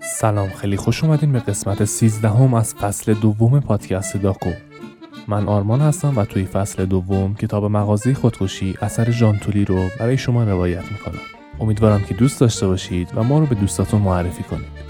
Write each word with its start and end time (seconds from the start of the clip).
سلام 0.00 0.48
خیلی 0.48 0.76
خوش 0.76 1.04
اومدین 1.04 1.32
به 1.32 1.38
قسمت 1.38 1.84
13 1.84 2.28
هم 2.28 2.54
از 2.54 2.74
فصل 2.74 3.14
دوم 3.14 3.60
پادکست 3.60 4.16
داکو. 4.16 4.50
من 5.28 5.48
آرمان 5.48 5.80
هستم 5.80 6.18
و 6.18 6.24
توی 6.24 6.44
فصل 6.44 6.86
دوم 6.86 7.34
کتاب 7.34 7.64
مغازه 7.64 8.14
خودکشی 8.14 8.74
اثر 8.80 9.10
ژانتولی 9.10 9.64
رو 9.64 9.88
برای 9.98 10.18
شما 10.18 10.44
روایت 10.44 10.92
می‌کنم. 10.92 11.20
امیدوارم 11.60 12.04
که 12.04 12.14
دوست 12.14 12.40
داشته 12.40 12.66
باشید 12.66 13.08
و 13.14 13.22
ما 13.22 13.38
رو 13.38 13.46
به 13.46 13.54
دوستاتون 13.54 14.00
معرفی 14.00 14.42
کنید. 14.42 14.81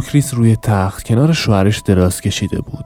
لوکریس 0.00 0.34
روی 0.34 0.56
تخت 0.56 1.04
کنار 1.04 1.32
شوهرش 1.32 1.78
دراز 1.78 2.20
کشیده 2.20 2.60
بود. 2.60 2.84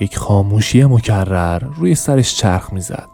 یک 0.00 0.18
خاموشی 0.18 0.84
مکرر 0.84 1.58
روی 1.58 1.94
سرش 1.94 2.36
چرخ 2.36 2.72
می‌زد. 2.72 3.08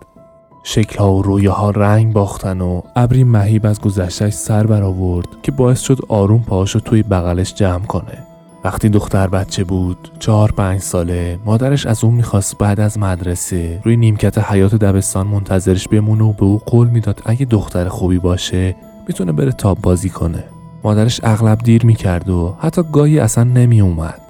شکلها 0.65 1.13
و 1.13 1.23
رویاها 1.23 1.71
رنگ 1.71 2.13
باختن 2.13 2.61
و 2.61 2.83
ابری 2.97 3.25
مهیب 3.25 3.67
از 3.67 3.81
گذشتش 3.81 4.33
سر 4.33 4.67
برآورد 4.67 5.27
که 5.43 5.53
باعث 5.53 5.81
شد 5.81 5.99
آروم 6.09 6.43
پاهاشو 6.43 6.81
توی 6.81 7.03
بغلش 7.03 7.55
جمع 7.55 7.87
کنه. 7.87 8.27
وقتی 8.65 8.89
دختر 8.89 9.27
بچه 9.27 9.65
بود 9.65 10.11
چهار 10.19 10.53
پنج 10.53 10.81
ساله 10.81 11.39
مادرش 11.45 11.87
از 11.87 12.05
اون 12.05 12.15
می‌خواست 12.15 12.59
بعد 12.59 12.81
از 12.81 12.99
مدرسه 12.99 13.81
روی 13.85 13.97
نیمکت 13.97 14.39
حیاط 14.39 14.75
دبستان 14.75 15.27
منتظرش 15.27 15.89
بمونه 15.89 16.25
و 16.25 16.33
به 16.33 16.45
او 16.45 16.61
قول 16.67 16.89
می‌داد 16.89 17.23
اگه 17.25 17.45
دختر 17.45 17.89
خوبی 17.89 18.19
باشه 18.19 18.77
می‌تونه 19.09 19.33
بره 19.33 19.53
تاب 19.53 19.79
بازی 19.81 20.09
کنه 20.09 20.45
مادرش 20.85 21.21
اغلب 21.23 21.59
دیر 21.59 21.87
می‌کرد 21.87 22.29
و 22.29 22.57
حتی 22.61 22.83
گاهی 22.93 23.19
اصلا 23.19 23.45
نمی 23.45 23.81
اومد. 23.81 24.21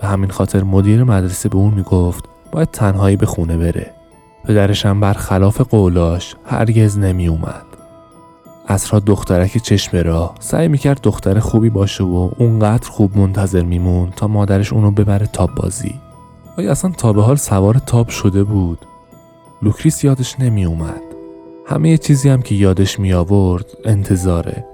به 0.00 0.08
همین 0.08 0.30
خاطر 0.30 0.62
مدیر 0.62 1.04
مدرسه 1.04 1.48
به 1.48 1.56
اون 1.56 1.74
می‌گفت 1.74 2.24
باید 2.52 2.70
تنهایی 2.70 3.16
به 3.16 3.26
خونه 3.26 3.56
بره. 3.56 3.90
پدرش 4.44 4.86
هم 4.86 5.00
برخلاف 5.00 5.60
قولاش 5.60 6.34
هرگز 6.46 6.98
نمی 6.98 7.28
اومد. 7.28 7.62
اصرا 8.68 9.00
دخترک 9.00 9.58
چشم 9.58 9.96
را 9.96 10.34
سعی 10.40 10.68
می‌کرد 10.68 11.00
دختر 11.02 11.38
خوبی 11.38 11.70
باشه 11.70 12.04
و 12.04 12.30
اونقدر 12.38 12.88
خوب 12.88 13.18
منتظر 13.18 13.62
میمون 13.62 14.12
تا 14.16 14.28
مادرش 14.28 14.72
اونو 14.72 14.90
ببره 14.90 15.26
تاب 15.26 15.54
بازی. 15.54 15.94
آیا 16.58 16.70
اصلا 16.70 16.90
تا 16.90 17.12
به 17.12 17.22
حال 17.22 17.36
سوار 17.36 17.74
تاب 17.74 18.08
شده 18.08 18.44
بود؟ 18.44 18.78
لوکریس 19.62 20.04
یادش 20.04 20.40
نمی 20.40 20.64
اومد. 20.64 21.00
همه 21.66 21.98
چیزی 21.98 22.28
هم 22.28 22.42
که 22.42 22.54
یادش 22.54 23.00
می 23.00 23.12
آورد 23.12 23.66
انتظاره. 23.84 24.67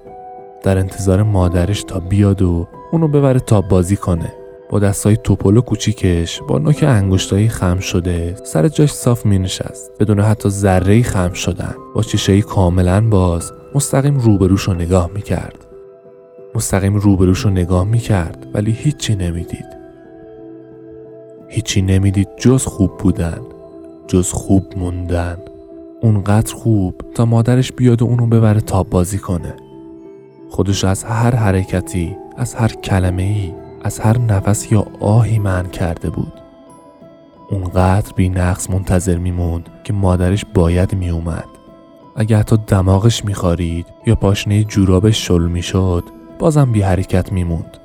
در 0.65 0.79
انتظار 0.79 1.23
مادرش 1.23 1.83
تا 1.83 2.01
بیاد 2.01 2.43
و 2.43 2.69
اونو 2.93 3.09
ببره 3.09 3.41
تا 3.41 3.61
بازی 3.61 3.97
کنه. 3.97 4.33
با 4.71 4.79
دستای 4.79 5.17
توپل 5.17 5.57
و 5.57 5.61
کوچیکش 5.61 6.41
با 6.49 6.59
نوک 6.59 6.85
انگشتایی 6.89 7.49
خم 7.49 7.79
شده 7.79 8.35
سر 8.45 8.69
جاش 8.69 8.93
صاف 8.93 9.27
می 9.27 9.39
نشست 9.39 9.93
بدون 10.01 10.21
حتی 10.21 10.49
ذره 10.49 11.03
خم 11.03 11.33
شدن. 11.33 11.75
با 11.95 12.03
چشایی 12.03 12.43
کاملا 12.43 13.09
باز 13.09 13.53
مستقیم 13.75 14.19
روبروش 14.19 14.63
رو 14.63 14.75
نگاه 14.75 15.11
می 15.15 15.23
کرد 15.23 15.67
مستقیم 16.55 16.95
روبروش 16.95 17.39
رو 17.39 17.51
نگاه 17.51 17.85
می 17.85 17.99
کرد 17.99 18.47
ولی 18.55 18.73
هیچی 18.73 19.17
نمی‌دید. 19.17 19.67
هیچی 21.49 21.83
نمی‌دید 21.83 22.29
جز 22.37 22.67
خوب 22.67 22.99
بودن. 22.99 23.41
جز 24.09 24.33
خوب 24.33 24.65
موندن. 24.77 25.37
اونقدر 26.01 26.55
خوب 26.55 26.95
تا 27.15 27.25
مادرش 27.25 27.73
بیاد 27.73 28.03
و 28.03 28.05
اونو 28.05 28.27
ببره 28.27 28.61
تاب 28.61 28.91
بازی 28.91 29.19
کنه. 29.19 29.55
خودش 30.55 30.85
از 30.85 31.05
هر 31.05 31.35
حرکتی 31.35 32.17
از 32.37 32.55
هر 32.55 32.69
کلمه 32.69 33.23
ای 33.23 33.55
از 33.83 33.99
هر 33.99 34.19
نفس 34.19 34.73
یا 34.73 34.87
آهی 35.01 35.39
من 35.39 35.67
کرده 35.67 36.11
بود. 36.11 36.33
اونقدر 37.51 38.13
بی 38.17 38.29
نقص 38.29 38.71
منتظر 38.71 39.17
میموند 39.19 39.69
که 39.85 39.93
مادرش 39.93 40.45
باید 40.55 40.95
میومد 40.95 41.45
اگه 42.17 42.39
حتی 42.39 42.57
دماغش 42.67 43.25
میخارید 43.25 43.87
یا 44.07 44.15
پاشنه 44.15 44.65
جورابش 44.65 45.27
شل 45.27 45.43
می‌شد 45.43 46.05
بازم 46.39 46.73
بی 46.73 46.83
حرکت 46.83 47.33
میموند. 47.33 47.79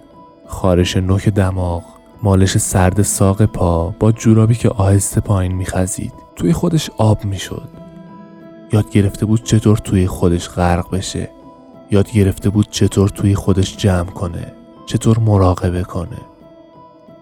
خارش 0.47 0.97
نوک 0.97 1.29
دماغ 1.29 1.83
مالش 2.23 2.57
سرد 2.57 3.01
ساق 3.01 3.45
پا 3.45 3.95
با 3.99 4.11
جورابی 4.11 4.55
که 4.55 4.69
آهسته 4.69 5.21
پایین 5.21 5.51
میخزید 5.51 6.13
توی 6.35 6.53
خودش 6.53 6.89
آب 6.97 7.25
می‌شد. 7.25 7.69
یاد 8.73 8.89
گرفته 8.89 9.25
بود 9.25 9.43
چطور 9.43 9.77
توی 9.77 10.07
خودش 10.07 10.49
غرق 10.49 10.91
بشه. 10.91 11.38
یاد 11.91 12.11
گرفته 12.11 12.49
بود 12.49 12.67
چطور 12.69 13.09
توی 13.09 13.35
خودش 13.35 13.77
جمع 13.77 14.09
کنه 14.09 14.53
چطور 14.85 15.19
مراقبه 15.19 15.83
کنه. 15.83 16.17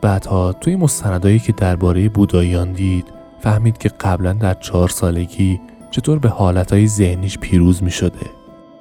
بعدها 0.01 0.53
توی 0.53 0.75
مستندایی 0.75 1.39
که 1.39 1.51
درباره 1.51 2.09
بوداییان 2.09 2.73
دید 2.73 3.05
فهمید 3.39 3.77
که 3.77 3.89
قبلا 3.89 4.33
در 4.33 4.53
چهار 4.53 4.89
سالگی 4.89 5.59
چطور 5.91 6.19
به 6.19 6.29
حالتهای 6.29 6.87
ذهنیش 6.87 7.37
پیروز 7.37 7.83
می 7.83 7.91
شده 7.91 8.25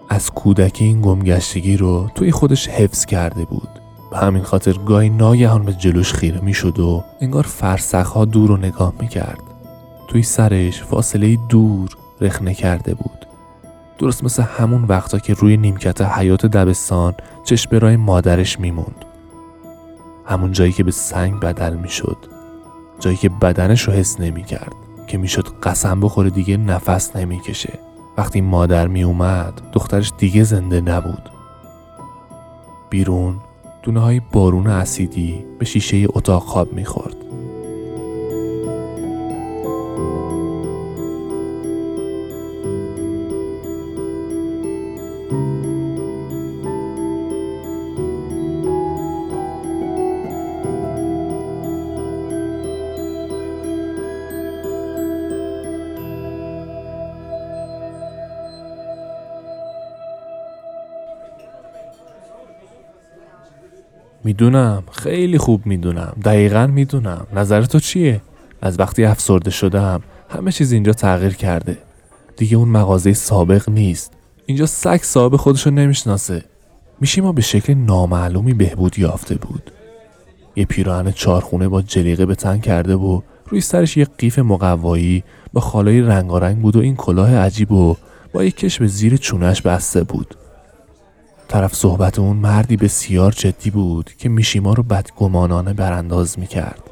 از 0.09 0.31
کودکی 0.31 0.85
این 0.85 1.01
گمگشتگی 1.01 1.77
رو 1.77 2.11
توی 2.15 2.33
خودش 2.33 2.69
حفظ 2.69 3.05
کرده 3.05 3.45
بود. 3.45 3.69
به 4.11 4.19
همین 4.19 4.43
خاطر 4.43 4.73
گاهی 4.73 5.11
ناگهان 5.11 5.65
به 5.65 5.73
جلوش 5.73 6.13
خیره 6.13 6.41
می 6.41 6.55
شد 6.55 6.81
و 6.81 7.05
انگار 7.21 7.43
فرسخها 7.43 8.25
دور 8.25 8.49
رو 8.49 8.57
نگاه 8.57 8.93
می 9.01 9.09
کرد 9.09 9.41
توی 10.09 10.23
سرش 10.23 10.83
فاصله 10.83 11.39
دور 11.49 11.97
رخنه 12.21 12.55
کرده 12.55 12.95
بود. 12.95 13.16
درست 13.99 14.25
مثل 14.25 14.43
همون 14.43 14.85
وقتا 14.85 15.19
که 15.19 15.35
روی 15.35 15.57
نیمکت 15.57 16.01
حیات 16.01 16.47
دبستان 16.47 17.15
چشم 17.45 17.71
برای 17.71 17.97
مادرش 17.97 18.61
میموند. 18.61 19.05
همون 20.27 20.53
جایی 20.53 20.73
که 20.73 20.85
به 20.85 20.91
سنگ 20.91 21.41
بدل 21.41 21.75
می‌شد. 21.75 22.17
جایی 23.01 23.17
که 23.17 23.29
بدنش 23.29 23.83
رو 23.83 23.93
حس 23.93 24.21
نمی‌کرد. 24.21 24.73
که 25.07 25.19
می‌شد 25.19 25.49
قسم 25.63 26.01
بخوره 26.01 26.31
دیگه 26.31 26.57
نفس 26.57 27.17
نمی‌کشه. 27.17 27.79
وقتی 28.19 28.41
مادر 28.41 28.87
میومد 28.87 29.61
دخترش 29.73 30.13
دیگه 30.19 30.45
زنده 30.45 30.81
نبود. 30.81 31.31
بیرون 32.91 33.37
دونه 33.83 34.01
های 34.01 34.21
بارون 34.33 34.67
اسیدی 34.67 35.45
به 35.59 35.65
شیشه 35.65 36.07
اتاق 36.09 36.43
خواب 36.43 36.73
می‌خورد. 36.73 37.26
می‌دونم 64.27 64.83
خیلی 64.93 65.39
خوب 65.39 65.67
می‌دونم. 65.67 66.17
دقیقا 66.25 66.67
می‌دونم. 66.67 67.27
نظر 67.35 67.63
تو 67.63 67.81
چیه؟ 67.81 68.21
از 68.63 68.81
وقتی 68.81 69.05
افسرده 69.05 69.51
شدم 69.51 70.03
همه 70.29 70.53
چیز 70.53 70.73
اینجا 70.73 70.93
تغییر 70.93 71.33
کرده. 71.33 71.79
دیگه 72.37 72.57
اون 72.57 72.69
مغازه 72.69 73.13
سابق 73.13 73.69
نیست. 73.71 74.13
اینجا 74.47 74.67
سگ 74.67 75.01
صاحب 75.03 75.37
خودشو 75.37 75.71
نمی‌شناسه. 75.71 76.45
ما 77.23 77.33
به 77.33 77.43
شکل 77.43 77.75
نامعلومی 77.75 78.55
بهبود 78.55 78.99
یافته 78.99 79.35
بود. 79.35 79.71
یه 80.57 80.65
پیراهن 80.65 81.13
چارخونه 81.13 81.69
با 81.69 81.83
جلیقه 81.83 82.27
به 82.27 82.35
تن 82.35 82.59
کرده 82.59 82.95
و 82.95 83.21
روی 83.49 83.61
سرش 83.61 83.97
یه 83.97 84.07
قیف 84.19 84.39
مقوایی 84.39 85.25
با 85.53 85.61
خالای 85.61 86.01
رنگارنگ 86.01 86.59
بود 86.59 86.77
و 86.77 86.81
این 86.81 86.97
کلاه 86.97 87.37
عجیب 87.37 87.73
و 87.73 87.97
با 88.33 88.45
یک 88.45 88.57
کش 88.57 88.79
به 88.79 88.87
زیر 88.87 89.17
چونش 89.17 89.63
بسته 89.63 90.05
بود. 90.05 90.35
طرف 91.49 91.75
صحبت 91.75 92.19
اون 92.19 92.37
مردی 92.37 92.77
بسیار 92.77 93.33
جدی 93.33 93.71
بود 93.71 94.11
که 94.19 94.29
میشیما 94.29 94.75
رو 94.75 94.83
بدگمانانه 94.83 95.73
برانداز 95.73 96.39
می‌کرد. 96.39 96.83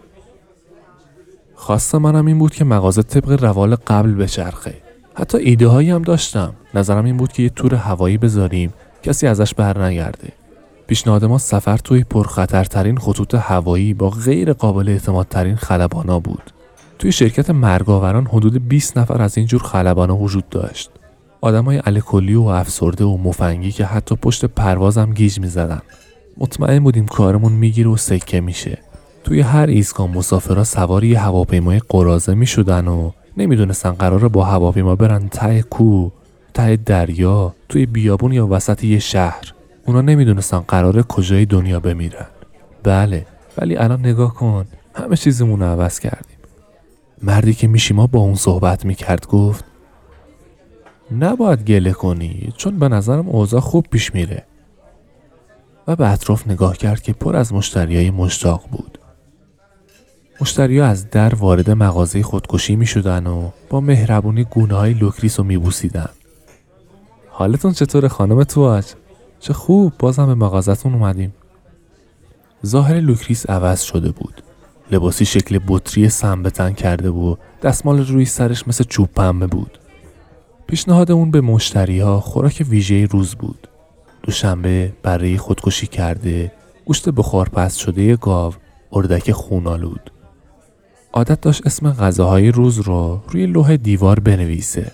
خواست 1.54 1.94
منم 1.94 2.26
این 2.26 2.38
بود 2.38 2.54
که 2.54 2.64
مغازه 2.64 3.02
طبق 3.02 3.42
روال 3.42 3.74
قبل 3.74 4.14
بچرخه. 4.14 4.74
حتی 5.14 5.38
ایده 5.38 5.66
هایی 5.68 5.90
هم 5.90 6.02
داشتم. 6.02 6.54
نظرم 6.74 7.04
این 7.04 7.16
بود 7.16 7.32
که 7.32 7.42
یه 7.42 7.48
تور 7.48 7.74
هوایی 7.74 8.18
بذاریم 8.18 8.72
کسی 9.02 9.26
ازش 9.26 9.54
بر 9.54 9.84
نگرده. 9.84 10.32
پیشنهاد 10.86 11.24
ما 11.24 11.38
سفر 11.38 11.76
توی 11.76 12.04
پرخطرترین 12.04 12.98
خطوط 12.98 13.34
هوایی 13.34 13.94
با 13.94 14.10
غیر 14.10 14.52
قابل 14.52 14.88
اعتمادترین 14.88 15.56
خلبانا 15.56 16.18
بود. 16.18 16.52
توی 16.98 17.12
شرکت 17.12 17.50
مرگاوران 17.50 18.26
حدود 18.26 18.68
20 18.68 18.98
نفر 18.98 19.22
از 19.22 19.38
اینجور 19.38 19.62
خلبانا 19.62 20.16
وجود 20.16 20.48
داشت. 20.48 20.90
آدمای 21.44 21.80
الکلی 21.84 22.34
و 22.34 22.42
افسرده 22.42 23.04
و 23.04 23.16
مفنگی 23.16 23.72
که 23.72 23.84
حتی 23.84 24.16
پشت 24.16 24.44
پروازم 24.44 25.12
گیج 25.12 25.40
می‌زدن. 25.40 25.80
مطمئن 26.38 26.78
بودیم 26.78 27.06
کارمون 27.06 27.52
می‌گیره 27.52 27.90
و 27.90 27.96
سکه 27.96 28.40
میشه. 28.40 28.78
توی 29.24 29.40
هر 29.40 29.66
ایستگاه 29.66 30.06
مسافرها 30.06 30.64
سوار 30.64 31.04
یه 31.04 31.20
هواپیمای 31.20 31.80
قرازه 31.88 32.34
می 32.34 32.46
شدن 32.46 32.88
و 32.88 33.10
نمی‌دونستن 33.36 33.90
قراره 33.90 34.28
با 34.28 34.44
هواپیما 34.44 34.96
برن 34.96 35.28
ته 35.28 35.62
کو 35.62 36.10
ته 36.54 36.76
دریا 36.76 37.54
توی 37.68 37.86
بیابون 37.86 38.32
یا 38.32 38.46
وسط 38.46 38.84
یه 38.84 38.98
شهر. 38.98 39.52
اونا 39.86 40.00
نمی‌دونستن 40.00 40.58
قراره 40.58 41.02
کجای 41.02 41.46
دنیا 41.46 41.80
بمیرن. 41.80 42.26
بله 42.82 43.26
ولی 43.58 43.76
الان 43.76 44.00
نگاه 44.00 44.34
کن 44.34 44.66
همه 44.94 45.16
چیزمون 45.16 45.62
عوض 45.62 45.98
کردیم. 45.98 46.38
مردی 47.22 47.54
که 47.54 47.68
میشیما 47.68 48.06
با 48.06 48.18
اون 48.18 48.34
صحبت 48.34 48.84
می‌کرد 48.84 49.26
گفت 49.26 49.64
نباید 51.18 51.64
گله 51.64 51.92
کنی 51.92 52.52
چون 52.56 52.78
به 52.78 52.88
نظرم 52.88 53.28
اوضاع 53.28 53.60
خوب 53.60 53.86
پیش 53.90 54.14
میره 54.14 54.44
و 55.86 55.96
به 55.96 56.08
اطراف 56.08 56.48
نگاه 56.48 56.76
کرد 56.76 57.02
که 57.02 57.12
پر 57.12 57.36
از 57.36 57.52
مشتریای 57.52 58.10
مشتاق 58.10 58.62
بود 58.70 58.98
مشتریا 60.40 60.86
از 60.86 61.10
در 61.10 61.34
وارد 61.34 61.70
مغازه 61.70 62.22
خودکشی 62.22 62.76
می 62.76 62.86
شدن 62.86 63.26
و 63.26 63.50
با 63.70 63.80
مهربونی 63.80 64.44
گونه 64.44 64.74
های 64.74 64.92
لوکریس 64.92 65.40
رو 65.40 65.46
می 65.46 65.58
بوسیدن. 65.58 66.08
حالتون 67.30 67.72
چطور 67.72 68.08
خانم 68.08 68.44
تواج؟ 68.44 68.84
چه 69.40 69.52
خوب 69.52 69.92
بازم 69.98 70.26
به 70.26 70.34
مغازتون 70.34 70.94
اومدیم. 70.94 71.34
ظاهر 72.66 73.00
لوکریس 73.00 73.50
عوض 73.50 73.82
شده 73.82 74.10
بود. 74.10 74.42
لباسی 74.90 75.24
شکل 75.24 75.60
بطری 75.68 76.08
سم 76.08 76.42
کرده 76.76 77.10
بود 77.10 77.38
دستمال 77.62 78.06
روی 78.06 78.24
سرش 78.24 78.68
مثل 78.68 78.84
چوب 78.84 79.08
پنبه 79.16 79.46
بود. 79.46 79.78
پیشنهاد 80.66 81.12
اون 81.12 81.30
به 81.30 81.40
مشتری 81.40 82.00
ها 82.00 82.20
خوراک 82.20 82.64
ویژه 82.68 83.06
روز 83.06 83.34
بود. 83.34 83.68
دوشنبه 84.22 84.92
برای 85.02 85.38
خودکشی 85.38 85.86
گرده 85.86 86.52
گوشت 86.84 87.08
بخارپز 87.08 87.76
شده 87.76 88.16
گاو 88.16 88.54
اردک 88.92 89.32
خون‌آلود 89.32 90.10
عادت 91.12 91.40
داشت 91.40 91.66
اسم 91.66 91.90
غذاهای 91.90 92.50
روز 92.50 92.78
رو 92.78 93.22
روی 93.28 93.46
لوح 93.46 93.76
دیوار 93.76 94.20
بنویسه. 94.20 94.92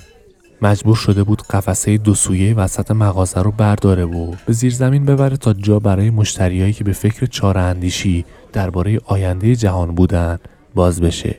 مجبور 0.62 0.96
شده 0.96 1.24
بود 1.24 1.42
قفسه 1.42 1.98
دو 1.98 2.14
سویه 2.14 2.54
وسط 2.54 2.90
مغازه 2.90 3.42
رو 3.42 3.50
برداره 3.50 4.04
و 4.04 4.34
به 4.46 4.52
زیر 4.52 4.72
زمین 4.72 5.04
ببره 5.04 5.36
تا 5.36 5.52
جا 5.52 5.78
برای 5.78 6.10
مشتریایی 6.10 6.72
که 6.72 6.84
به 6.84 6.92
فکر 6.92 7.26
چاره 7.26 7.58
اندیشی 7.58 8.24
درباره 8.52 9.00
آینده 9.04 9.56
جهان 9.56 9.94
بودن 9.94 10.38
باز 10.74 11.00
بشه. 11.00 11.38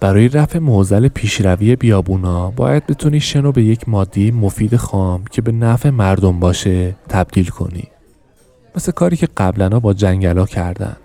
برای 0.00 0.28
رفع 0.28 0.58
معضل 0.58 1.08
پیشروی 1.08 1.76
بیابونا 1.76 2.50
باید 2.50 2.86
بتونی 2.86 3.20
شنو 3.20 3.52
به 3.52 3.62
یک 3.62 3.88
مادی 3.88 4.30
مفید 4.30 4.76
خام 4.76 5.24
که 5.24 5.42
به 5.42 5.52
نفع 5.52 5.90
مردم 5.90 6.40
باشه 6.40 6.96
تبدیل 7.08 7.48
کنی. 7.48 7.84
مثل 8.76 8.92
کاری 8.92 9.16
که 9.16 9.28
قبلا 9.36 9.80
با 9.80 9.92
جنگلا 9.94 10.46
کردن. 10.46 10.96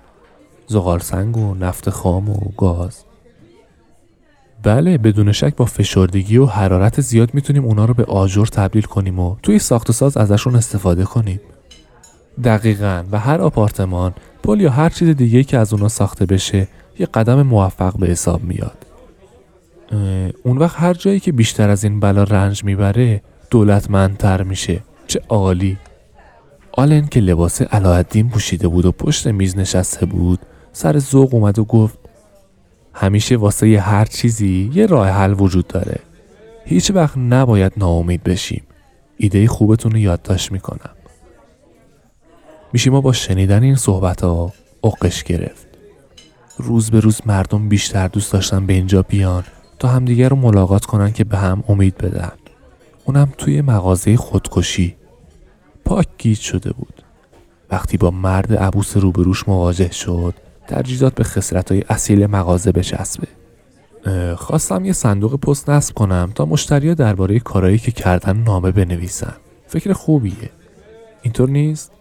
زغال 0.67 0.99
سنگ 0.99 1.37
و 1.37 1.55
نفت 1.55 1.89
خام 1.89 2.29
و 2.29 2.37
گاز. 2.57 3.03
بله 4.63 4.97
بدون 4.97 5.31
شک 5.31 5.55
با 5.55 5.65
فشردگی 5.65 6.37
و 6.37 6.45
حرارت 6.45 7.01
زیاد 7.01 7.33
می‌تونیم 7.33 7.65
اونا 7.65 7.85
رو 7.85 7.93
به 7.93 8.03
آجر 8.03 8.45
تبدیل 8.45 8.81
کنیم 8.81 9.19
و 9.19 9.35
توی 9.43 9.59
ساخت 9.59 9.89
و 9.89 9.93
ساز 9.93 10.17
ازشون 10.17 10.55
استفاده 10.55 11.03
کنیم. 11.03 11.41
دقیقا 12.43 13.03
و 13.11 13.19
هر 13.19 13.41
آپارتمان 13.41 14.13
پل 14.43 14.61
یا 14.61 14.69
هر 14.71 14.89
چیز 14.89 15.09
دیگه 15.09 15.43
که 15.43 15.57
از 15.57 15.73
اونا 15.73 15.87
ساخته 15.87 16.25
بشه 16.25 16.67
یه 16.99 17.05
قدم 17.05 17.41
موفق 17.41 17.97
به 17.97 18.07
حساب 18.07 18.43
میاد. 18.43 18.77
اون 20.43 20.57
وقت 20.57 20.75
هر 20.79 20.93
جایی 20.93 21.19
که 21.19 21.31
بیشتر 21.31 21.69
از 21.69 21.83
این 21.83 21.99
بلا 21.99 22.23
رنج 22.23 22.63
می‌بره 22.63 23.21
دولتمندتر 23.49 24.43
میشه. 24.43 24.83
چه 25.07 25.21
عالی. 25.29 25.77
آلن 26.71 27.07
که 27.07 27.19
لباس 27.19 27.61
علاءالدین 27.61 28.29
پوشیده 28.29 28.67
بود 28.67 28.85
و 28.85 28.91
پشت 28.91 29.27
میز 29.27 29.57
نشسته 29.57 30.05
بود 30.05 30.39
سر 30.71 30.99
ذوق 30.99 31.33
اومد 31.33 31.59
و 31.59 31.63
گفت 31.63 31.97
همیشه 32.93 33.35
واسه 33.37 33.79
هر 33.79 34.05
چیزی 34.05 34.71
یه 34.73 34.85
راه 34.85 35.09
حل 35.09 35.35
وجود 35.39 35.67
داره. 35.67 35.99
هیچ 36.65 36.91
وقت 36.91 37.17
نباید 37.17 37.73
ناامید 37.77 38.23
بشیم. 38.23 38.63
ایده 39.17 39.47
خوبتون 39.47 39.91
رو 39.91 39.97
یادداشت 39.97 40.51
می‌کنم. 40.51 40.95
ما 42.91 43.01
با 43.01 43.13
شنیدن 43.13 43.63
این 43.63 43.75
صحبت 43.75 44.23
ها 44.23 44.53
اقش 44.83 45.23
گرفت. 45.23 45.67
روز 46.57 46.91
به 46.91 46.99
روز 46.99 47.21
مردم 47.25 47.69
بیشتر 47.69 48.07
دوست 48.07 48.33
داشتن 48.33 48.65
به 48.65 48.73
اینجا 48.73 49.01
بیان 49.01 49.43
تا 49.79 49.87
همدیگر 49.87 50.29
رو 50.29 50.35
ملاقات 50.35 50.85
کنن 50.85 51.11
که 51.11 51.23
به 51.23 51.37
هم 51.37 51.63
امید 51.67 51.97
بدن. 51.97 52.31
اونم 53.05 53.33
توی 53.37 53.61
مغازه 53.61 54.17
خودکشی. 54.17 54.95
پاک 55.85 56.07
گیج 56.17 56.39
شده 56.39 56.71
بود. 56.73 57.03
وقتی 57.71 57.97
با 57.97 58.11
مرد 58.11 58.53
عبوس 58.53 58.97
روبروش 58.97 59.47
مواجه 59.47 59.91
شد 59.91 60.33
ترجیحات 60.67 61.15
به 61.15 61.23
خسرت 61.23 61.71
های 61.71 61.83
اصیل 61.89 62.25
مغازه 62.25 62.71
بچسبه. 62.71 63.27
خواستم 64.35 64.85
یه 64.85 64.93
صندوق 64.93 65.39
پست 65.39 65.69
نصب 65.69 65.95
کنم 65.95 66.31
تا 66.35 66.45
مشتریا 66.45 66.93
درباره 66.93 67.39
کارهایی 67.39 67.77
که 67.77 67.91
کردن 67.91 68.37
نامه 68.37 68.71
بنویسن. 68.71 69.33
فکر 69.67 69.93
خوبیه. 69.93 70.49
اینطور 71.21 71.49
نیست؟ 71.49 71.91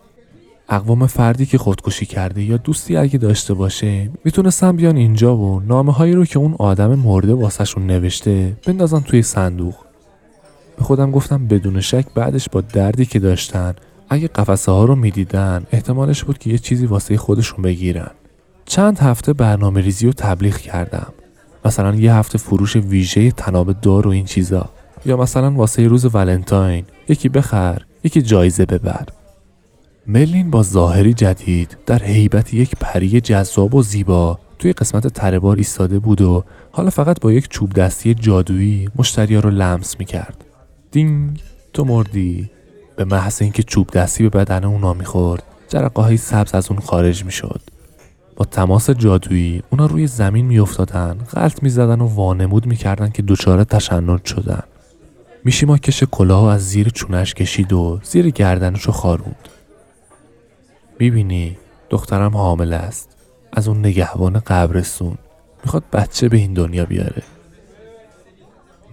اقوام 0.68 1.06
فردی 1.06 1.46
که 1.46 1.58
خودکشی 1.58 2.06
کرده 2.06 2.42
یا 2.42 2.56
دوستی 2.56 2.96
اگه 2.96 3.18
داشته 3.18 3.54
باشه 3.54 4.10
می‌تونستن 4.24 4.76
بیان 4.76 4.96
اینجا 4.96 5.36
و 5.36 5.60
نامه 5.60 5.92
هایی 5.92 6.12
رو 6.12 6.24
که 6.24 6.38
اون 6.38 6.54
آدم 6.58 6.94
مرده 6.94 7.34
واسهشون 7.34 7.86
نوشته 7.86 8.56
بندازن 8.66 9.00
توی 9.00 9.22
صندوق. 9.22 9.74
به 10.76 10.84
خودم 10.84 11.10
گفتم 11.10 11.46
بدون 11.46 11.80
شک 11.80 12.06
بعدش 12.14 12.48
با 12.48 12.60
دردی 12.60 13.06
که 13.06 13.18
داشتن 13.18 13.74
اگه 14.08 14.28
قفسه 14.28 14.72
ها 14.72 14.84
رو 14.84 14.94
می‌دیدن 14.94 15.66
احتمالش 15.72 16.24
بود 16.24 16.38
که 16.38 16.50
یه 16.50 16.58
چیزی 16.58 16.86
واسه 16.86 17.16
خودشون 17.16 17.62
بگیرن. 17.62 18.10
چند 18.66 18.98
هفته 18.98 19.32
برنامه 19.32 19.80
ریزی 19.80 20.06
و 20.06 20.12
تبلیغ 20.12 20.56
کردم. 20.56 21.12
مثلا 21.64 21.94
یه 21.94 22.14
هفته 22.14 22.38
فروش 22.38 22.76
ویژه 22.76 23.30
تناب 23.30 23.80
دار 23.80 24.06
و 24.06 24.10
این 24.10 24.24
چیزا. 24.24 24.70
یا 25.06 25.16
مثلا 25.16 25.50
واسه 25.50 25.88
روز 25.88 26.14
ولنتاین 26.14 26.84
یکی 27.08 27.28
بخر 27.28 27.82
یکی 28.04 28.22
جایزه 28.22 28.66
ببر. 28.66 29.06
ملین 30.06 30.50
با 30.50 30.62
ظاهری 30.62 31.14
جدید 31.14 31.76
در 31.87 32.02
حیبت 32.02 32.54
یک 32.54 32.70
پری 32.81 33.20
جذاب 33.20 33.75
و 33.75 33.82
زیبا 33.82 34.38
توی 34.58 34.72
قسمت 34.72 35.06
تربار 35.06 35.56
ایستاده 35.56 35.99
بود 35.99 36.20
و 36.20 36.44
حالا 36.72 36.90
فقط 36.90 37.20
با 37.20 37.32
یک 37.32 37.49
چوب 37.49 37.72
دستی 37.72 38.14
جادویی 38.14 38.88
مشتریا 38.96 39.40
رو 39.40 39.50
لمس 39.50 39.99
می‌کرد. 39.99 40.44
دینگ 40.90 41.43
تو 41.72 41.84
مردی. 41.84 42.50
به 42.96 43.04
محض 43.04 43.43
اینکه 43.43 43.62
چوب 43.62 43.90
دستی 43.90 44.22
به 44.22 44.28
بدن 44.28 44.64
اونا 44.64 44.94
می‌خورد 44.94 45.43
جرقه 45.69 46.02
های 46.02 46.16
سبز 46.16 46.55
از 46.55 46.70
اون 46.70 46.81
خارج 46.81 47.25
می‌شد. 47.25 47.60
با 48.37 48.44
تماس 48.44 48.90
جادویی 48.90 49.62
اونا 49.70 49.87
روی 49.87 50.06
زمین 50.06 50.46
میافتادن 50.46 51.19
غلط 51.34 51.62
می‌زدن 51.62 52.00
و 52.00 52.06
وانمود 52.06 52.67
می‌کردن 52.67 53.10
که 53.10 53.22
دچار 53.22 53.65
تشنج 53.65 54.24
شدن. 54.24 54.62
میشیما 55.44 55.79
کش 55.79 56.05
کلاه 56.10 56.53
از 56.53 56.69
زیر 56.69 56.88
چونش 56.88 57.34
کشید 57.34 57.72
و 57.72 58.00
زیر 58.05 58.31
گردنش 58.31 58.82
رو 58.82 58.93
خاروند. 58.93 59.48
می‌بینی 61.02 61.56
دخترم 61.90 62.36
حامل 62.36 62.72
است. 62.72 63.16
از 63.52 63.68
اون 63.68 63.78
نگهبان 63.78 64.38
قبرستون. 64.38 65.18
می‌خواد 65.64 65.84
بچه 65.92 66.28
به 66.28 66.36
این 66.36 66.54
دنیا 66.54 66.84
بیاره. 66.84 67.22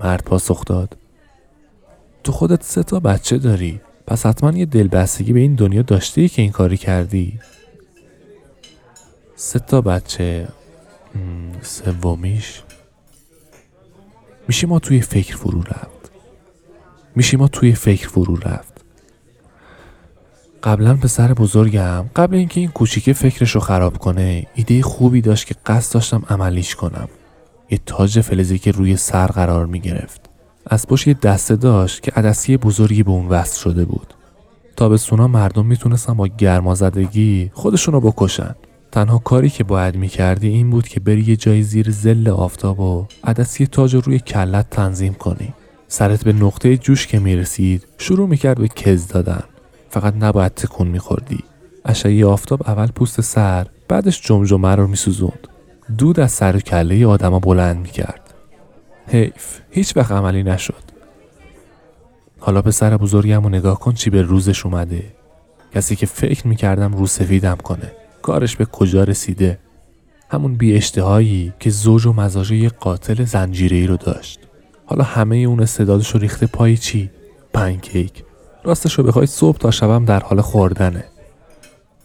مرد 0.03 0.23
پاسخ 0.23 0.65
داد. 0.65 0.97
تو 2.23 2.31
خودت 2.31 2.63
سه 2.63 2.83
تا 2.83 2.99
بچه 2.99 3.37
داری. 3.37 3.81
پس 4.07 4.25
حتما 4.25 4.51
یه 4.51 4.65
دلبستگی 4.65 5.33
به 5.33 5.39
این 5.39 5.55
دنیا 5.55 5.81
داشتی 5.81 6.29
که 6.29 6.41
این 6.41 6.51
کاری 6.51 6.77
کردی. 6.77 7.39
سه 9.35 9.59
تا 9.59 9.81
بچه. 9.81 10.47
سومیش. 11.61 12.63
میشی 14.47 14.65
ما 14.65 14.79
توی 14.79 15.01
فکر 15.01 15.35
فرو 15.37 15.61
رفت. 15.61 16.11
میشی 17.15 17.37
ما 17.37 17.47
توی 17.47 17.73
فکر 17.73 18.07
فرو 18.07 18.35
رفت. 18.35 18.68
قبلا 20.63 20.93
پسر 20.93 21.33
بزرگم. 21.33 22.05
قبل 22.15 22.35
اینکه 22.35 22.59
این 22.59 22.69
کوچیکه 22.69 23.13
فکرش 23.13 23.51
رو 23.51 23.61
خراب 23.61 23.97
کنه 23.97 24.47
ایده 24.55 24.81
خوبی 24.81 25.21
داشت 25.21 25.47
که 25.47 25.55
قصد 25.65 25.93
داشتم 25.93 26.23
عملیش 26.29 26.75
کنم. 26.75 27.07
یه 27.69 27.79
تاج 27.85 28.21
فلزی 28.21 28.59
که 28.59 28.71
روی 28.71 28.97
سر 28.97 29.27
قرار 29.27 29.65
می 29.65 29.79
گرفت 29.79 30.21
از 30.67 30.87
پشت 30.87 31.07
یه 31.07 31.13
دسته 31.13 31.55
داشت 31.55 32.03
که 32.03 32.11
عدسی 32.11 32.57
بزرگی 32.57 33.03
به 33.03 33.11
اون 33.11 33.27
وصل 33.27 33.59
شده 33.59 33.85
بود. 33.85 34.13
تابستونا 34.75 35.27
مردم 35.27 35.65
می‌تونستن 35.65 36.13
با 36.13 36.27
گرمازدگی 36.27 37.51
خودشونو 37.53 37.99
بکشن. 37.99 38.55
تنها 38.91 39.17
کاری 39.17 39.49
که 39.49 39.63
باید 39.63 39.95
می‌کردی 39.95 40.47
این 40.47 40.69
بود 40.69 40.87
که 40.87 40.99
بری 40.99 41.21
یه 41.21 41.35
جای 41.35 41.63
زیر 41.63 41.91
زل 41.91 42.29
آفتاب 42.29 42.79
و 42.79 43.07
عدسی 43.23 43.67
تاج 43.67 43.95
روی 43.95 44.19
کلت 44.19 44.69
تنظیم 44.69 45.13
کنی. 45.13 45.53
سرت 45.87 46.23
به 46.23 46.33
نقطه 46.33 46.77
جوش 46.77 47.07
که 47.07 47.19
می‌رسید 47.19 47.87
شروع 47.97 48.29
می‌کرد 48.29 48.57
به 48.57 48.67
کز 48.67 49.07
دادن. 49.07 49.43
فقط 49.89 50.13
نباید 50.19 50.53
تکون 50.53 50.87
میخوردی. 50.87 51.43
اشعه 51.85 52.25
آفتاب 52.25 52.61
اول 52.69 52.87
پوست 52.87 53.21
سر 53.21 53.67
بعدش 53.87 54.21
جمجمه 54.21 54.75
رو 54.75 54.87
میسوزوند. 54.87 55.47
دود 55.97 56.19
از 56.19 56.31
سر 56.31 56.55
و 56.55 56.59
کله 56.59 57.05
آدما 57.05 57.39
بلند 57.39 57.77
می‌کرد. 57.77 58.33
حیف 59.07 59.59
هیچ 59.71 59.97
وقت 59.97 60.11
عملی 60.11 60.43
نشد. 60.43 60.83
حالا 62.39 62.61
پسر 62.61 62.97
بزرگم 62.97 63.45
و 63.45 63.49
نگاه 63.49 63.79
کن 63.79 63.93
چی 63.93 64.09
به 64.09 64.21
روزش 64.21 64.65
اومده. 64.65 65.03
کسی 65.75 65.95
که 65.95 66.05
فکر 66.05 66.47
می‌کردم 66.47 66.93
رو 66.93 67.07
سفیدم 67.07 67.55
کنه. 67.55 67.91
کارش 68.21 68.55
به 68.55 68.65
کجا 68.65 69.03
رسیده؟ 69.03 69.59
همون 70.29 70.55
بی 70.55 70.75
اشتهایی 70.75 71.53
که 71.59 71.69
زوج 71.69 72.05
و 72.05 72.13
مزاج 72.13 72.51
یک 72.51 72.73
قاتل 72.73 73.23
زنجیری 73.23 73.87
رو 73.87 73.97
داشت. 73.97 74.39
حالا 74.85 75.03
همه 75.03 75.35
اون 75.35 75.59
استعدادش 75.59 76.11
رو 76.11 76.19
ریخته 76.19 76.47
پای 76.47 76.77
چی؟ 76.77 77.09
پنکیک. 77.53 78.23
راستش 78.69 78.93
رو 78.93 79.03
بخوای 79.03 79.25
صبح 79.25 79.57
تا 79.57 79.71
شبم 79.71 80.05
در 80.05 80.19
حال 80.19 80.41
خوردنه. 80.41 81.03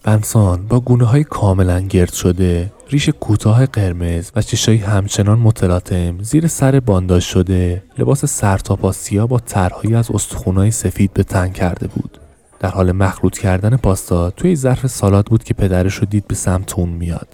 بنسان 0.03 0.67
با 0.67 0.81
گونه 0.81 1.05
های 1.05 1.25
کاملا 1.25 1.81
گرد 1.81 2.13
شده 2.13 2.73
ریش 2.89 3.09
کوتاه 3.09 3.67
قرمز 3.67 4.31
و 4.37 4.43
چشای 4.43 4.77
همچنان 4.77 5.39
متلاطم 5.39 6.23
زیر 6.23 6.47
سر 6.47 6.81
بانداش 6.81 7.33
شده 7.33 7.83
لباس 7.99 8.25
سرتاپا 8.25 8.93
سیاه 8.93 9.29
با 9.29 9.39
طرحهایی 9.39 9.95
از 9.95 10.11
استخونای 10.11 10.71
سفید 10.71 11.13
به 11.13 11.23
تن 11.23 11.49
کرده 11.49 11.87
بود. 11.87 12.19
در 12.61 12.71
حال 12.71 12.93
مخلوط 12.93 13.39
کردن 13.39 13.77
پاستا 13.77 14.31
توی 14.31 14.57
ظرف 14.57 14.87
سالاد 14.87 15.27
بود 15.27 15.45
که 15.45 15.55
پدرش 15.55 15.95
رو 15.95 16.07
دید 16.07 16.27
به 16.27 16.35
سمت 16.35 16.79
اون 16.79 16.89
میاد. 16.89 17.29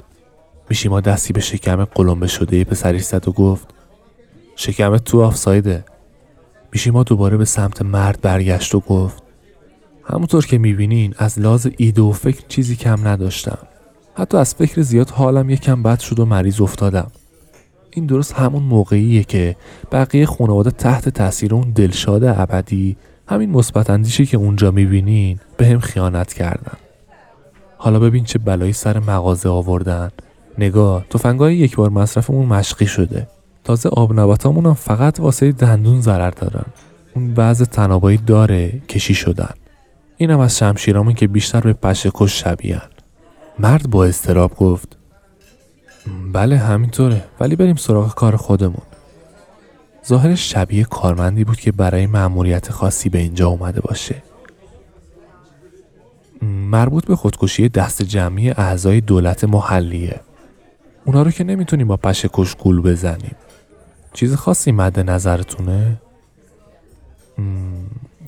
میشیما 0.70 1.00
دستی 1.00 1.32
به 1.32 1.40
شکم 1.40 1.84
قلمبه 1.84 2.26
شده 2.26 2.64
پسرش 2.64 3.02
زد 3.02 3.28
و 3.28 3.32
گفت 3.32 3.68
شکمت 4.56 5.04
تو 5.04 5.22
آفسایده. 5.22 5.84
میشیما 6.72 7.02
دوباره 7.02 7.36
به 7.36 7.44
سمت 7.44 7.82
مرد 7.82 8.20
برگشت 8.20 8.74
و 8.74 8.80
گفت 8.80 9.22
همونطور 10.04 10.46
که 10.46 10.58
می‌بینین 10.58 11.14
از 11.18 11.38
لاز 11.38 11.70
ایده 11.76 12.02
و 12.02 12.12
فکر 12.12 12.42
چیزی 12.48 12.76
کم 12.76 13.08
نداشتم. 13.08 13.58
حتی 14.14 14.36
از 14.36 14.54
فکر 14.54 14.82
زیاد 14.82 15.10
حالم 15.10 15.50
یکم 15.50 15.82
بد 15.82 15.98
شد 15.98 16.20
و 16.20 16.24
مریض 16.24 16.60
افتادم. 16.60 17.10
این 17.90 18.06
درست 18.06 18.32
همون 18.32 18.62
موقعیه 18.62 19.24
که 19.24 19.56
بقیه 19.92 20.26
خانواده 20.26 20.70
تحت 20.70 21.08
تاثیر 21.08 21.54
اون 21.54 21.70
دلشاد 21.70 22.24
ابدی 22.24 22.96
همین 23.28 23.50
مثبت 23.50 23.90
اندیشی 23.90 24.26
که 24.26 24.36
اونجا 24.36 24.70
می‌بینین 24.70 25.40
به 25.56 25.66
هم 25.66 25.80
خیانت 25.80 26.32
کردن. 26.32 26.76
حالا 27.76 27.98
ببین 27.98 28.24
چه 28.24 28.38
بلایی 28.38 28.72
سر 28.72 28.98
مغازه 28.98 29.48
آوردن. 29.48 30.10
نگاه 30.58 31.04
تفنگای 31.10 31.56
یک 31.56 31.76
بار 31.76 31.90
مصرفمون 31.90 32.46
مشقی 32.46 32.86
شده. 32.86 33.28
تازه 33.70 33.88
آب 33.88 34.18
هم 34.18 34.74
فقط 34.74 35.20
واسه 35.20 35.52
دندون 35.52 36.00
ضرر 36.00 36.30
دارن. 36.30 36.64
اون 37.14 37.34
بعض 37.34 37.62
تنابایی 37.62 38.16
داره 38.16 38.80
کشی 38.88 39.14
شدن. 39.14 39.54
اینم 40.16 40.38
از 40.38 40.58
شمشیرامون 40.58 41.14
که 41.14 41.28
بیشتر 41.28 41.60
به 41.60 41.72
پشکش 41.72 42.40
شبیهن 42.40 42.88
مرد 43.58 43.90
با 43.90 44.04
استراب 44.04 44.56
گفت 44.56 44.96
بله 46.32 46.58
همینطوره. 46.58 47.24
ولی 47.40 47.56
بریم 47.56 47.76
سراغ 47.76 48.14
کار 48.14 48.36
خودمون. 48.36 48.82
ظاهرش 50.06 50.52
شبیه 50.52 50.84
کارمندی 50.84 51.44
بود 51.44 51.60
که 51.60 51.72
برای 51.72 52.06
مأموریت 52.06 52.70
خاصی 52.70 53.08
به 53.08 53.18
اینجا 53.18 53.48
اومده 53.48 53.80
باشه. 53.80 54.22
مربوط 56.42 57.06
به 57.06 57.16
خودکشی 57.16 57.68
دست 57.68 58.02
جمعی 58.02 58.50
اعضای 58.50 59.00
دولت 59.00 59.44
محلیه. 59.44 60.20
اونا 61.04 61.22
رو 61.22 61.30
که 61.30 61.44
نمی‌تونیم 61.44 61.86
با 61.86 61.96
پشکش 61.96 62.54
گول 62.54 62.80
بزنیم. 62.80 63.36
چیز 64.12 64.35
خاصی 64.35 64.73
مد 64.73 65.00
نظرتونه؟ 65.00 66.00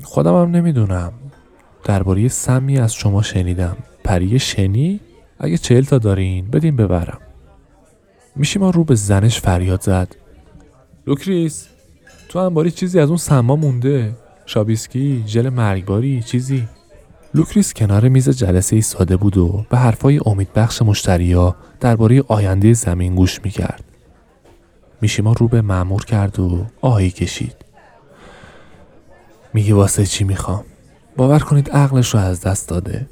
خودم 0.03 0.43
هم 0.43 0.51
نمی‌دونم. 0.51 1.13
درباره 1.85 2.29
سمی 2.29 2.79
از 2.79 2.95
شما 2.95 3.23
شنیدم. 3.23 3.77
پری 4.05 4.39
شنی؟ 4.39 5.01
اگه 5.39 5.59
چهل 5.59 5.85
تا 5.85 5.99
دارین 5.99 6.51
بدین 6.51 6.77
ببرم. 6.77 7.19
میشی 8.37 8.59
ما 8.59 8.71
رو 8.71 8.85
به 8.85 8.95
زنش 8.95 9.41
فریاد 9.41 9.83
زد. 9.83 10.17
لوکریس 11.07 11.69
تو 12.29 12.39
انباری 12.39 12.71
چیزی 12.71 13.01
از 13.01 13.09
اون 13.09 13.19
سما 13.19 13.57
مونده. 13.57 14.17
شابیسکی 14.47 15.25
ژل 15.27 15.49
مرگباری 15.49 16.23
چیزی. 16.23 16.69
لوکریس 17.35 17.75
کنار 17.75 18.09
میز 18.09 18.29
جلسه 18.29 18.77
ایستاده 18.77 19.17
بود 19.17 19.37
و 19.37 19.65
به 19.71 19.79
حرفای 19.79 20.21
امیدبخش 20.27 20.83
مشتریا 20.83 21.57
درباره 21.81 22.23
آینده 22.29 22.73
زمین 22.73 23.15
گوش 23.15 23.41
می‌کرد. 23.45 23.85
میشیما 25.03 25.33
رو 25.33 25.49
به 25.49 25.63
معمور 25.63 26.05
کرد 26.05 26.41
و 26.41 26.67
آهی 26.81 27.11
کشید. 27.11 27.57
میگه 29.55 29.75
واسه 29.75 30.07
چی 30.07 30.25
می‌خوام؟ 30.25 30.65
باور 31.17 31.39
کنید 31.39 31.71
عقلش 31.71 32.15
رو 32.15 32.21
از 32.21 32.41
دست 32.41 32.69
داده. 32.69 33.07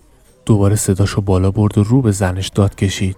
دوباره 0.46 0.76
صداشو 0.76 1.20
بالا 1.20 1.50
برد 1.50 1.78
و 1.78 1.82
رو 1.84 2.02
به 2.02 2.10
زنش 2.10 2.48
داد 2.48 2.74
کشید. 2.74 3.16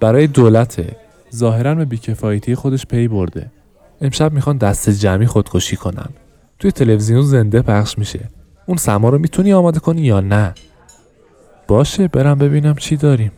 برای 0.00 0.26
دولته 0.26 0.96
ظاهرا 1.34 1.74
به 1.74 1.84
بیکفایتی 1.84 2.54
خودش 2.54 2.86
پی 2.86 3.08
برده. 3.08 3.50
امشب 4.00 4.32
می‌خوان 4.32 4.56
دست 4.56 4.90
جمعی 4.90 5.26
خودکشی 5.26 5.76
کنن. 5.76 6.08
توی 6.58 6.72
تلویزیون 6.72 7.22
زنده 7.22 7.62
پخش 7.62 7.98
میشه. 7.98 8.28
اون 8.66 8.76
سما 8.76 9.08
رو 9.08 9.18
می‌تونی 9.18 9.52
آماده 9.52 9.80
کنی 9.80 10.02
یا 10.02 10.20
نه؟ 10.20 10.54
باشه 11.68 12.08
برم 12.08 12.38
ببینم 12.38 12.74
چی 12.74 12.96
داریم. 12.96 13.32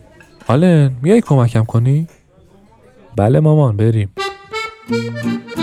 آلن 0.47 0.91
میای 1.01 1.21
کمکم 1.21 1.63
کنی؟ 1.63 2.07
بله 3.17 3.39
مامان 3.39 3.77
بریم. 3.77 4.09
Thank 4.87 5.49
you. 5.49 5.54